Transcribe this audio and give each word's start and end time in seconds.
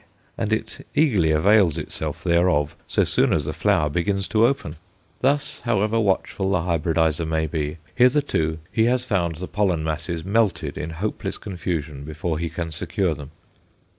and 0.35 0.51
it 0.51 0.83
eagerly 0.95 1.29
avails 1.29 1.77
itself 1.77 2.23
thereof 2.23 2.75
so 2.87 3.03
soon 3.03 3.31
as 3.31 3.45
the 3.45 3.53
flower 3.53 3.87
begins 3.87 4.27
to 4.27 4.47
open. 4.47 4.77
Thus, 5.19 5.59
however 5.61 5.99
watchful 5.99 6.49
the 6.49 6.61
hybridizer 6.61 7.23
may 7.23 7.45
be, 7.45 7.77
hitherto 7.93 8.57
he 8.71 8.85
has 8.85 9.05
found 9.05 9.35
the 9.35 9.47
pollen 9.47 9.83
masses 9.83 10.25
melted 10.25 10.75
in 10.75 10.89
hopeless 10.89 11.37
confusion 11.37 12.03
before 12.03 12.39
he 12.39 12.49
can 12.49 12.71
secure 12.71 13.13
them. 13.13 13.29